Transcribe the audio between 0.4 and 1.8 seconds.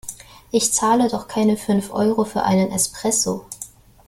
Ich zahle doch keine